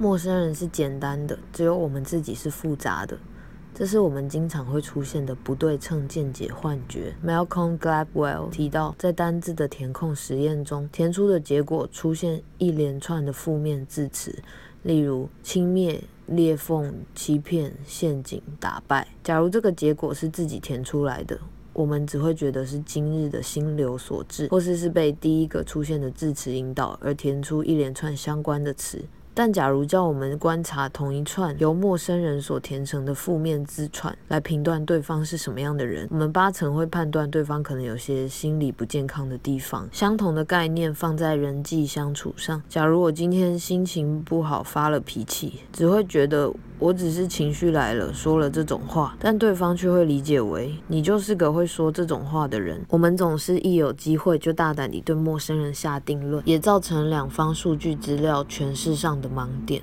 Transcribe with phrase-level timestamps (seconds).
[0.00, 3.18] 陌生人是简单的，只有我们自己是复杂的。
[3.74, 7.12] 这是我们经常会出现的不对称见解幻觉。
[7.24, 14.32] Malcolm Gladwell 提到，在单字的填空实验中，填出的结果出现一连串的负面字词，
[14.84, 19.06] 例如轻蔑、裂缝、欺骗、陷阱、打败。
[19.24, 21.36] 假如这个结果是自己填出来的，
[21.72, 29.04] 我们只会觉得是今日的心流所致，或是是被第一个出现的字词引导而填出一连串相关的词。
[29.38, 39.88] 但假如叫我们观察同一串由陌生人所填成的负面字串来评断对方是什么样的人，我们八成会判断对方可能有些心理不健康的地方。
[39.92, 46.52] 相同的概念放在人际相处上，假如我今天心情不好发了脾气，只会觉得。
[46.78, 52.80] 我只是情绪来了，说了这种话，但对方却会理解为你就是个会说这种话的人。
[52.88, 59.82] 我们总是一有机会就大胆地对陌生人下定论，也造成两方数据资料诠释上的盲点。